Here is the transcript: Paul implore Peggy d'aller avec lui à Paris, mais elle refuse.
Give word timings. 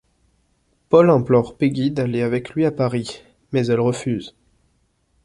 Paul 0.89 1.11
implore 1.11 1.57
Peggy 1.59 1.91
d'aller 1.91 2.23
avec 2.23 2.55
lui 2.55 2.65
à 2.65 2.71
Paris, 2.71 3.21
mais 3.51 3.67
elle 3.67 3.81
refuse. 3.81 4.33